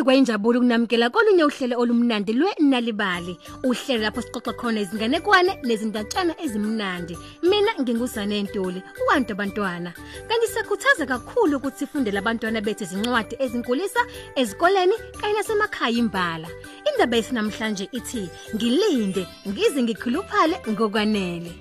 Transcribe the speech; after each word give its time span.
Kwaze 0.00 0.04
kwayinjabulo 0.04 0.58
ukunamkela 0.60 1.10
kolunye 1.10 1.44
uhlelo 1.44 1.78
olumnandi 1.78 2.32
lwenalibali. 2.32 3.36
Uhlelo 3.62 4.02
lapho 4.02 4.22
sixoxa 4.22 4.52
khona 4.56 4.80
izinganekwane 4.80 5.60
nezindatshana 5.62 6.34
ezimnandi. 6.40 7.18
Mina 7.42 7.72
ngingusane 7.80 8.42
Ntuli, 8.42 8.82
uwantu 9.04 9.32
abantwana. 9.32 9.92
Kanti 10.28 10.46
siyakhuthaza 10.48 11.06
kakhulu 11.06 11.56
ukuthi 11.56 11.78
sifundele 11.78 12.18
abantwana 12.18 12.60
bethu 12.60 12.84
izincwadi 12.84 13.36
ezinkulisa 13.38 14.00
ezikoleni 14.36 14.94
kanye 15.20 15.34
nasemakhaya 15.34 15.98
imbala. 15.98 16.48
Indaba 16.88 17.16
yesinamhlanje 17.16 17.88
ithi 17.92 18.30
ngilinde 18.54 19.26
ngize 19.48 19.82
ngikhuluphale 19.82 20.56
ngokwanele. 20.68 21.52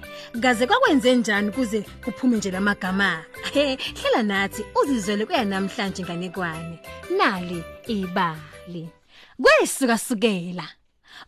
Kaze 0.41 0.67
kwakwenze 0.67 1.15
njani 1.15 1.51
kuze 1.51 1.81
kuphume 2.03 2.37
nje 2.37 2.51
lamagama? 2.51 3.25
He, 3.53 3.75
hlela 3.75 4.23
nathi 4.23 4.63
uzizwele 4.81 5.25
kuya 5.25 5.45
namhlanje 5.45 6.03
nganekwane. 6.03 6.79
Nali 7.17 7.63
ibali. 7.89 8.89
Kwesuka 9.41 9.97
sukela. 9.97 10.67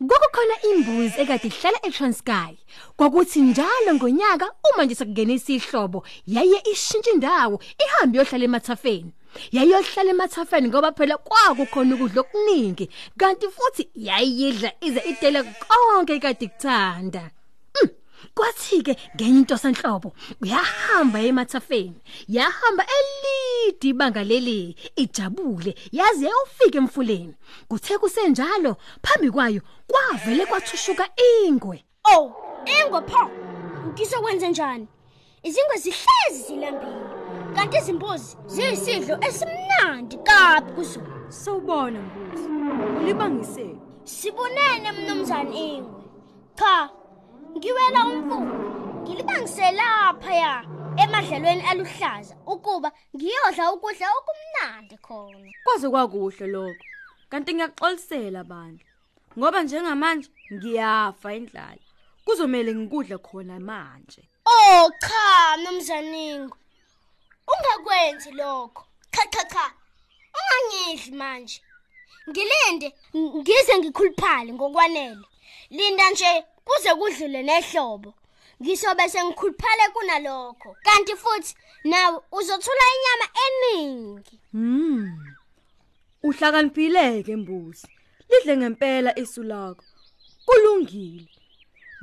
Kwakukhona 0.07 0.55
imbuzi 0.69 1.21
ekade 1.21 1.47
ihlala 1.47 1.79
eTranskei. 1.87 2.57
Kwakuthi 2.97 3.41
njalo 3.41 3.93
ngonyaka 3.95 4.47
uma 4.69 4.85
nje 4.85 4.95
sekungena 4.95 5.33
isihlobo 5.33 5.99
yaye 6.27 6.59
ishintsha 6.71 7.11
indawo 7.11 7.61
ihambe 7.83 8.17
yohlala 8.17 8.45
emathafeni. 8.45 9.11
Yayohlala 9.51 10.09
emathafeni 10.11 10.67
ngoba 10.67 10.91
phela 10.91 11.17
kwakukhona 11.17 11.95
ukudla 11.95 12.21
okuningi 12.21 12.89
kanti 13.19 13.47
futhi 13.55 13.83
yayidla 13.95 14.71
ize 14.81 15.01
idele 15.11 15.43
konke 15.43 16.15
ikade 16.15 16.47
kuthanda. 16.47 17.23
Mm. 18.31 18.35
Kwathi 18.35 18.81
ke 18.83 18.95
ngenye 19.15 19.39
into 19.39 19.57
sanhlobo 19.57 20.13
uyahamba 20.41 21.19
emathafeni 21.21 21.95
yahamba 22.27 22.85
elide 22.97 23.87
ibanga 23.87 24.23
leli 24.23 24.75
ijabule 24.95 25.75
yazi 25.91 26.25
yayofika 26.25 26.77
emfuleni 26.77 27.35
kuthe 27.67 27.97
kusenjalo 27.97 28.77
phambi 29.03 29.31
kwayo 29.31 29.61
kwavele 29.87 30.45
kwathushuka 30.45 31.09
ingwe 31.45 31.83
Oh, 32.03 32.33
ingwe 32.65 33.01
pho. 33.01 33.29
Ngizokwenza 33.93 34.47
njani? 34.47 34.87
Izingwe 35.43 35.77
zihlezi 35.77 36.47
zilambile. 36.47 37.01
Kanti 37.55 37.77
izimbuzi 37.77 38.37
ziyisidlo 38.47 39.17
esimnandi 39.21 40.17
kabi 40.17 40.71
kuzo. 40.71 41.01
Sawubona 41.29 41.99
mbuzi. 42.01 42.47
Ulibangise. 43.01 43.75
Sibonene 44.03 44.91
mnumzane 44.91 45.73
ingwe. 45.75 46.01
Cha, 46.55 46.89
ngiwela 47.57 48.05
umfuno. 48.05 49.01
Ngilibangise 49.01 49.71
lapha 49.71 50.33
ya 50.33 50.65
emadlelweni 51.03 51.61
aluhlaza 51.69 52.35
ukuba 52.45 52.91
ngiyodla 53.15 53.71
ukudla 53.73 54.07
okumnandi 54.19 54.97
khona. 54.97 55.51
Kwaze 55.63 55.89
kwakuhle 55.89 56.47
lokho. 56.47 56.83
Kanti 57.29 57.53
ngiyaxolisela 57.53 58.43
bandla. 58.43 58.85
Ngoba 59.37 59.63
njengamanje 59.63 60.29
ngiyafa 60.53 61.33
indlala. 61.33 61.81
Kuzomela 62.25 62.71
ngikudle 62.73 63.17
khona 63.17 63.59
manje. 63.59 64.21
Oh 64.45 64.89
cha 65.01 65.57
mnumzane 65.57 66.29
ingwe. 66.33 66.57
Ungakwenzi 67.51 68.31
lokho. 68.31 68.83
Cha 69.11 69.23
cha 69.33 69.43
cha. 69.45 69.65
Ungangidli 70.37 71.15
manje. 71.17 71.61
Ngilinde 72.29 72.93
ng- 73.13 73.35
ngize 73.41 73.77
ngikhuluphale 73.79 74.53
ngokwanele. 74.53 75.25
Linda 75.69 76.09
nje 76.11 76.45
kuze 76.65 76.95
kudlule 76.95 77.43
nehlobo. 77.43 78.13
Ngisobe 78.61 79.09
sengikhuluphale 79.09 79.85
kunalokho. 79.93 80.75
Kanti 80.83 81.15
futhi 81.15 81.55
nawe 81.83 82.19
uzothola 82.31 82.85
inyama 82.95 83.27
eningi. 83.45 84.39
Hmm. 84.51 85.35
Uhlakaniphileke 86.23 87.35
mbuzi. 87.35 87.87
Lidle 88.29 88.57
ngempela 88.57 89.19
isu 89.19 89.43
lakho. 89.43 89.83
Kulungile. 90.45 91.27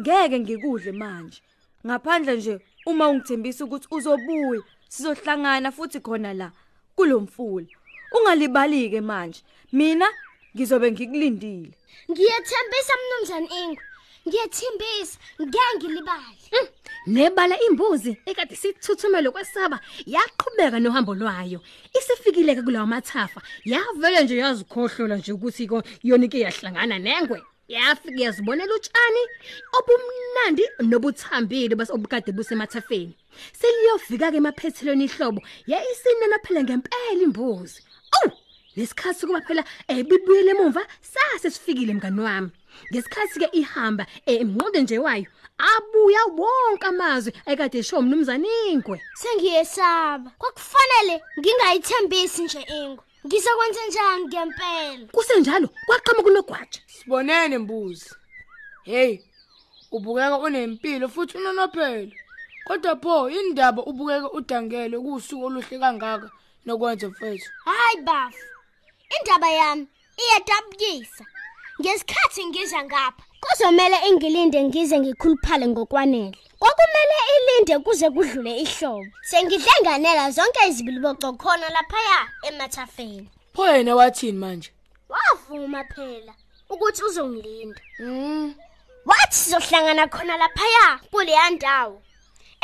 Ngeke 0.00 0.38
ngikudle 0.40 0.92
manje. 0.92 1.42
Ngaphandle 1.86 2.36
nje 2.36 2.60
uma 2.86 3.08
ungithembisa 3.08 3.64
ukuthi 3.64 3.88
uzobuya 3.90 4.62
sizohlangana 4.88 5.72
futhi 5.72 6.00
khona 6.00 6.34
la 6.34 6.52
kulomfula. 6.96 7.66
Ungalibalike 8.12 9.00
manje. 9.00 9.42
Mina 9.72 10.08
ngizobe 10.56 10.92
ngikulindile. 10.92 11.72
Ngiyethembisa 12.10 12.94
mnumzane 12.96 13.48
Ingwe. 13.62 13.82
Ngiyethembisa 14.28 15.18
ngeke 15.40 15.76
ngilibale. 15.76 16.44
Mm, 16.52 16.68
nebala 17.06 17.56
imbuzi 17.66 18.12
ekade 18.26 18.56
sithuthumela 18.56 19.30
kwesaba 19.30 19.80
yaqhubeka 20.14 20.78
nohambo 20.80 21.14
lwayo. 21.14 21.60
Isifikile 21.98 22.54
ke 22.54 22.62
kulawa 22.62 22.86
mathafa 22.86 23.40
yavele 23.64 24.24
nje 24.24 24.36
yazikhohlola 24.36 25.16
nje 25.16 25.32
ukuthi 25.32 25.66
ko 25.66 25.82
yona 26.02 26.24
ike 26.26 26.38
yahlangana 26.40 26.98
nengwe. 26.98 27.40
Yafika 27.68 28.20
yazibonela 28.24 28.74
utshani 28.74 29.22
obumnandi 29.76 30.64
nobuthambile 30.90 31.74
base 31.76 31.92
obukade 31.92 32.32
busemathafeni. 32.32 33.14
Seliyofika 33.60 34.30
ke 34.32 34.36
emaphethelweni 34.36 35.04
ihlobo 35.04 35.40
yayisinena 35.66 36.38
phela 36.44 36.60
ngempela 36.64 37.22
imbuzi. 37.24 37.80
Awu 38.16 38.32
lesikhathi 38.76 39.26
kuba 39.26 39.40
phela 39.40 39.64
ebibuyele 39.88 40.50
emuva 40.52 40.82
sase 41.00 41.50
sifikile 41.50 41.94
mngani 41.94 42.20
wami. 42.20 42.50
Ngesikhathi 42.92 43.38
ke 43.40 43.48
ihamba 43.52 44.06
emnqonde 44.26 44.80
nje 44.82 44.98
wayo 44.98 45.26
abuya 45.58 46.22
wonke 46.38 46.86
amazwi 46.86 47.32
ekade 47.46 47.78
esho 47.78 47.98
umnumzane 47.98 48.48
Ingwe 48.70 49.02
Sengiyesaba. 49.20 50.30
Kwakufanele 50.38 51.22
ngingayithembisi 51.38 52.42
nje 52.42 52.60
Ingwe. 52.80 53.04
Ngizokwenza 53.26 53.80
njani 53.88 54.24
ngempela? 54.26 55.06
kusenjalo 55.12 55.68
kwaqhamuka 55.86 56.22
kunogwaja 56.22 56.80
Sibonene 56.86 57.58
mbuzi. 57.58 58.10
Hey, 58.84 59.18
ubukeka 59.92 60.38
unempilo 60.38 61.08
futhi 61.08 61.36
unonophelo. 61.38 62.12
Kodwa 62.64 62.96
pho 62.96 63.30
indaba 63.30 63.82
ubukeka 63.82 64.32
udangele 64.32 64.98
kusuku 64.98 65.44
oluhle 65.44 65.78
kangaka 65.78 66.30
nokwenza 66.66 67.08
mfethu. 67.08 67.50
Hayi 67.64 68.02
bafu. 68.02 68.44
Indaba 69.20 69.48
yami 69.50 69.86
iyadabukisa. 70.22 71.24
Ngesikhathi 71.80 72.46
ngiza 72.46 72.84
ngapha, 72.84 73.22
kuzomela 73.40 74.04
ingilinde 74.08 74.62
ngize 74.64 74.98
ngikhuluphale 75.00 75.66
ngokwanele. 75.68 76.38
Kwakumele 76.58 77.16
ilinde 77.36 77.78
kuze 77.78 78.10
kudlule 78.10 78.60
ihlobo. 78.60 79.06
Sengidle 79.22 79.72
nganela 79.82 80.30
zonke 80.30 80.68
izibiliboco 80.68 81.32
khona 81.32 81.68
lapha 81.68 82.28
emathafeni. 82.42 83.28
Pho 83.54 83.66
yena 83.66 83.94
wathini 83.96 84.38
manje? 84.38 84.70
Wavuma 85.08 85.84
phela 85.84 86.34
ukuthi 86.68 87.02
uzongilinda. 87.04 87.80
Mm. 87.98 88.54
Wathi 89.06 89.36
sizohlangana 89.36 90.08
khona 90.08 90.36
lapha 90.36 91.00
kuleya 91.10 91.50
ndawo 91.50 92.02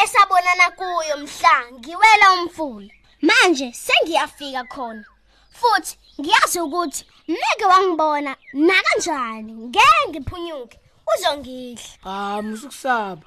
esabonana 0.03 0.71
kuyo 0.71 1.17
mhla 1.17 1.73
ngiwela 1.73 2.33
umfula. 2.33 2.91
Manje 3.23 3.73
sengiyafika 3.73 4.65
khona. 4.65 5.05
Futhi 5.51 5.99
ngiyazi 6.21 6.61
ukuthi 6.61 7.07
meke 7.29 7.65
wangibona 7.65 8.37
na 8.53 8.75
kanjani 8.83 9.53
ngeke 9.53 10.09
ngiphunyuke 10.09 10.79
uzongidla. 11.15 11.85
Ah, 12.05 12.43
musukusaba. 12.43 13.23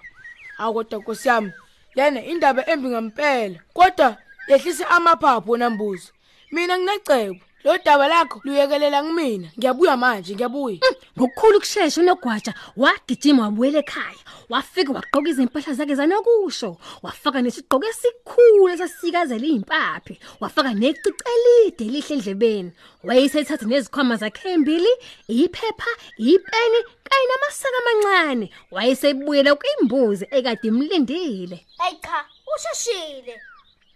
Akodwa 0.58 1.00
Nkosi 1.00 1.28
yami, 1.28 1.52
lena 1.96 2.26
indaba 2.26 2.66
embi 2.70 2.88
ngempela. 2.90 3.60
Kodwa 3.74 4.18
yehlisa 4.48 4.90
amaphaphu 4.90 5.52
wena 5.52 5.70
mbuzi. 5.70 6.12
Mina 6.52 6.78
nginecebo. 6.78 7.40
Lo 7.64 7.78
daba 7.86 8.08
lakho 8.08 8.42
luyekelela 8.44 9.04
kumina. 9.04 9.48
Ngiyabuya 9.58 9.98
manje, 9.98 10.36
ngiyabuya. 10.36 10.80
ngokukhulu 11.18 11.60
kusheshsha 11.60 12.02
unogwaja 12.02 12.54
wagijima 12.78 13.44
wabuyela 13.44 13.80
ekhaya 13.80 14.22
wafika 14.50 14.94
wagqoka 14.94 15.30
izimpahla 15.30 15.74
zakhe 15.74 15.96
zanokusho 15.96 16.78
wafaka 17.04 17.42
nesigqoko 17.42 17.86
esikhulu 17.86 18.70
esasikazela 18.70 19.46
impaphi 19.46 20.20
wafaka 20.40 20.74
necicelide 20.74 21.84
lihle 21.94 22.14
endlebeni 22.16 22.72
wayesethatha 23.04 23.66
nezikhwama 23.66 24.16
zakhe 24.16 24.50
embili 24.50 24.90
iphepha 25.28 25.92
ipeni 26.18 26.80
kanye 27.08 27.26
namasaka 27.30 27.78
amancane 27.82 28.52
wayesebuyela 28.72 29.56
kwimbuzi 29.56 30.26
ekade 30.32 30.68
imlindile 30.68 31.66
Hey 31.82 31.96
cha, 32.04 32.26
usheshile. 32.56 33.36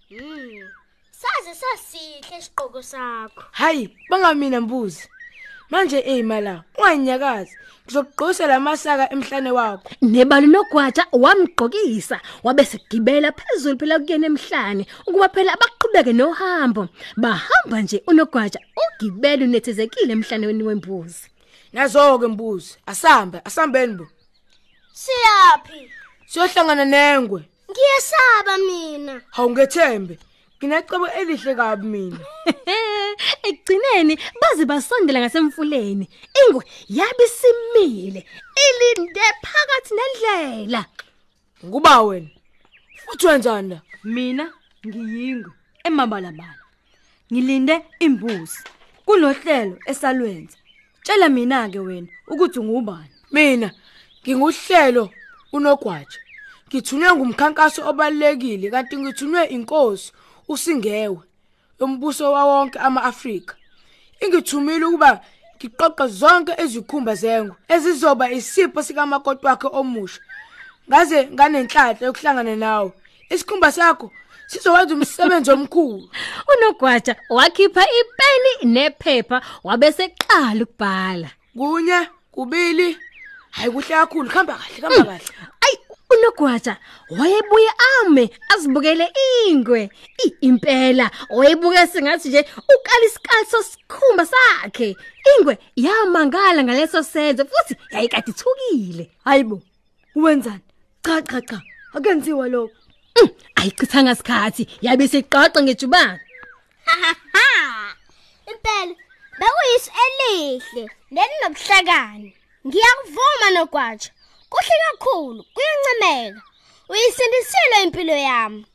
Hmm. 0.10 0.81
Saze 1.42 1.56
sasihle 1.56 2.38
isiqhoko 2.38 2.82
sakho. 2.82 3.44
Hayi, 3.52 3.98
bangamina 4.10 4.62
mbuzi. 4.62 5.10
Manje 5.70 6.00
eyimala, 6.00 6.64
unganyakazi. 6.78 7.58
Ngizokugqosa 7.86 8.48
lamasaka 8.48 9.12
emhlane 9.14 9.52
wakho. 9.52 9.90
nebalo 10.02 10.48
nogwaja 10.48 11.06
wamgqokisa 11.12 12.22
wabe 12.44 12.66
segibela 12.66 13.32
phezulu 13.32 13.80
phela 13.80 14.00
kuyena 14.00 14.28
emhlane 14.28 14.86
ukuba 15.08 15.30
phela 15.30 15.54
abaqhubeke 15.54 16.14
nohambo 16.14 16.88
bahamba 17.18 17.82
nje 17.82 18.04
unogwaja 18.08 18.60
ugibela 18.82 19.46
unethezekile 19.46 20.14
emhlaneni 20.14 20.64
wembuzi 20.64 21.26
Nazo 21.74 22.20
ke 22.20 22.28
mbuzi, 22.28 22.78
asambe, 22.86 23.42
asambeni 23.46 23.94
bo. 23.96 24.08
Siyapi? 24.94 25.90
Siyohlangana 26.26 26.86
nengwe. 26.86 27.42
Ngiyesaba 27.70 28.58
mina. 28.58 29.22
Hawu 29.32 29.50
ngethembe. 29.52 30.20
Nginecebo 30.62 31.08
elihle 31.08 31.56
kabi 31.56 31.88
mina. 31.88 32.20
ekugcineni 33.48 34.14
baze 34.42 34.66
basondela 34.66 35.20
ngasemfuleni 35.20 36.06
ingwe 36.42 36.64
yabisimile 36.98 38.22
ilinde 38.66 39.22
phakathi 39.44 39.94
nendlela 39.98 40.86
Nguba 41.66 42.02
wena. 42.02 42.30
Futhi 42.96 43.28
wenzani 43.28 43.70
la? 43.70 43.82
mina 44.04 44.54
ngiyingwe 44.88 45.52
emabalabala 45.84 46.64
ngilinde 47.32 47.76
imbuzi 48.00 48.60
kulohlelo 49.06 49.76
esalwenza 49.86 50.58
tshela 51.04 51.30
mina 51.30 51.70
ke 51.70 51.80
wena 51.80 52.08
ukuthi 52.28 52.60
ungubani 52.60 53.12
Mina 53.32 53.72
nginguhlelo 54.24 55.10
unogwaja. 55.54 56.20
Ngithunywe 56.68 57.16
ngumkhankaso 57.16 57.90
obalekile 57.90 58.70
kanti 58.74 58.98
ngithunywe 58.98 59.46
inkosi 59.56 60.12
usingewe 60.52 61.18
yombuso 61.80 62.32
wawonke 62.32 62.80
amaAfrika. 62.80 63.56
Ingithumile 64.24 64.86
ukuba 64.86 65.22
ngiqoqe 65.58 66.08
zonke 66.08 66.54
ezikhumba 66.64 67.16
zengwe 67.16 67.56
ezizoba 67.68 68.32
isipho 68.32 68.84
sikamakoti 68.84 69.46
wakhe 69.46 69.68
omusha. 69.80 70.22
Ngaze 70.90 71.28
nganenhlanhla 71.34 72.06
yokuhlangana 72.08 72.56
nawe. 72.56 72.92
Isikhumba 73.30 73.72
sakho 73.72 74.12
sizowenza 74.48 74.94
umsebenzi 74.96 75.52
omkhulu. 75.56 76.10
unogwaja 76.52 77.16
wakhipha 77.30 77.84
ipeni 78.00 78.74
nephepha 78.74 79.42
wabese 79.64 80.10
qala 80.10 80.64
ukubhala 80.64 81.30
Kunye, 81.58 82.08
kubili. 82.32 82.98
Hayi 83.52 83.72
kuhle 83.72 83.88
kakhulu, 83.88 84.30
khamba 84.30 84.54
kahle, 84.54 84.82
khamba 84.82 85.04
kahle. 85.04 85.26
Ay 86.12 86.18
unogwaja 86.18 86.78
wayebuye 87.10 87.70
ame 88.02 88.30
azibukele 88.50 89.12
ingwe 89.48 89.90
I- 90.26 90.36
impela 90.42 91.12
wayebuke 91.30 91.88
sengathi 91.88 92.30
nje 92.30 92.40
ukala 92.76 93.06
isikali 93.06 93.46
sosikhumba 93.46 94.26
sakhe 94.26 94.96
ingwe 95.38 95.58
yamangala 95.76 96.64
ngaleso 96.64 97.04
senzo 97.04 97.46
futhi 97.46 97.76
yayikade 97.92 98.32
ithukile 98.32 99.12
hayibo 99.26 99.62
uwenzani 100.16 100.60
cha 101.06 101.22
cha 101.22 101.42
cha 101.42 101.62
akenziwa 101.94 102.48
lokho 102.48 102.76
Mm, 103.22 103.30
ayichithanga 103.56 104.12
isikhathi 104.12 104.68
yabe 104.82 105.08
seqaqa 105.08 105.62
ngejubana 105.64 106.20
Ha! 106.86 107.96
Impela 108.52 108.96
bekuyisu 109.40 109.92
elihle 110.06 110.90
nelinobuhlakani. 111.12 112.36
Ngiyakuvuma 112.68 113.48
nogwaja. 113.54 114.12
Kuhle 114.52 114.76
kakhulu, 114.86 115.46
kuyancemeka. 115.54 116.42
Uyisindisile 116.90 117.84
impilo 117.84 118.16
yami. 118.28 118.66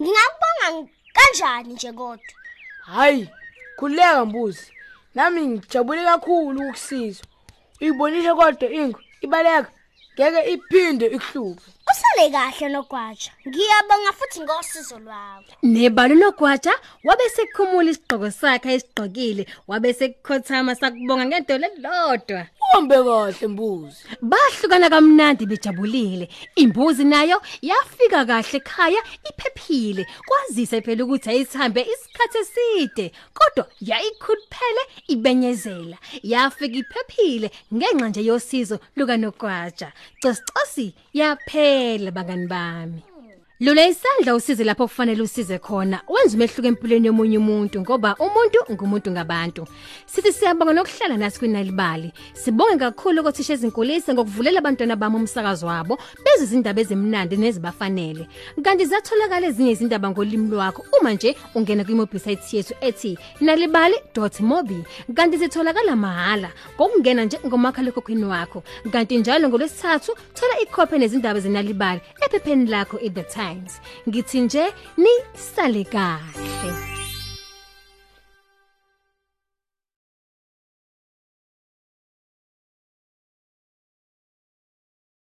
Ngingakubonga 0.00 0.88
kanjani 1.16 1.74
nje 1.74 1.92
kodwa? 1.92 2.34
Hayi, 2.84 3.28
khuleka 3.76 4.24
mbuzi. 4.24 4.66
Nami 5.14 5.40
ngijabule 5.46 6.04
kakhulu 6.04 6.68
ukusiza. 6.68 7.24
Uyibonile 7.80 8.34
kodwa 8.34 8.70
ingwe 8.70 9.00
ibaleka 9.20 9.70
ngeke 10.14 10.40
iphinde 10.52 11.06
ikuhluphe. 11.06 11.70
Usale 11.90 12.30
kahle 12.30 12.68
nogwaja. 12.68 13.30
Ngiyabonga 13.48 14.12
futhi 14.12 14.40
ngosizo 14.40 14.98
lwakho. 14.98 15.52
nebalo 15.62 16.14
nogwaja 16.14 16.72
wabe 17.04 17.28
sekhumula 17.34 17.90
isigqoko 17.90 18.30
sakhe 18.30 18.74
esigqokile 18.74 19.46
wabe 19.68 19.92
sekukhothama 19.94 20.74
sakubonga 20.74 21.24
ngento 21.26 21.58
lelodwa 21.58 22.46
Uhambe 22.72 22.94
kahle 22.94 23.46
mbuzi. 23.48 24.04
bahlukana 24.22 24.88
kamnandi 24.90 25.46
bejabulile. 25.46 26.28
Imbuzi 26.56 27.04
nayo 27.04 27.42
yafika 27.62 28.24
kahle 28.24 28.58
ekhaya 28.58 29.02
iphephile. 29.30 30.06
Kwazise 30.26 30.80
phela 30.80 31.04
ukuthi 31.04 31.30
ayithambe 31.30 31.80
isikhathi 31.92 32.38
eside 32.38 33.12
kodwa 33.34 33.68
yayikhuluphele 33.80 34.82
ibenyezela. 35.08 35.98
Yafika 36.22 36.76
iphephile 36.82 37.50
ngenxa 37.74 38.08
nje 38.08 38.24
yosizo 38.24 38.78
lukanogwaja 38.96 39.92
cosicosi 40.22 40.94
yaphela 41.12 42.10
bangani 42.10 42.46
bami. 42.46 43.02
Lula 43.62 43.86
isandla 43.86 44.34
usize 44.34 44.64
lapho 44.64 44.86
kufanele 44.88 45.22
usize 45.22 45.58
khona. 45.58 46.00
Wenza 46.08 46.36
umehluko 46.36 46.66
empilweni 46.68 47.06
yomunye 47.06 47.38
umuntu 47.38 47.80
ngoba 47.80 48.16
umuntu 48.18 48.58
ngumuntu 48.72 49.10
ngabantu. 49.10 49.66
Sithi 50.06 50.32
siyabonga 50.32 50.72
nokuhlala 50.72 51.16
nasi 51.16 51.38
kwinalibali. 51.38 52.12
Sibonge 52.34 52.76
kakhulu 52.76 53.20
ukuthisha 53.20 53.52
ezinkulise 53.52 54.14
ngokuvulela 54.14 54.58
abantwana 54.58 54.96
bami 54.96 55.16
umsakazo 55.16 55.66
wabo 55.66 55.94
beze 56.24 56.44
izindaba 56.44 56.80
ezimnandi 56.80 57.36
nezibafanele. 57.36 58.26
Kanti 58.64 58.84
zatholakala 58.84 59.46
ezinye 59.46 59.70
izindaba 59.70 60.10
ngolimi 60.10 60.50
lwakho 60.50 60.82
uma 60.98 61.12
nje 61.14 61.36
ungena 61.54 61.84
kwi-website 61.84 62.42
yethu 62.52 62.74
ethi 62.80 63.16
nalibali.mobi. 63.40 64.78
Kanti 65.14 65.36
zitholakala 65.36 65.94
mahala 65.96 66.50
ngokungena 66.74 67.24
nje 67.24 67.38
ngomakhalekhukhwini 67.46 68.24
wakho. 68.24 68.62
Kanti 68.92 69.18
njalo 69.18 69.48
ngolwesithathu 69.48 70.16
thola 70.34 70.60
ikhophi 70.60 70.98
nezindaba 70.98 71.40
zenalibali 71.40 72.00
ephepheni 72.26 72.66
lakho 72.66 72.98
i-The 72.98 73.22
Times. 73.52 73.80
Ngithi 74.08 74.40
nje 74.40 74.64
ni 74.96 75.10
sale 75.34 75.84
kahle. 75.84 76.91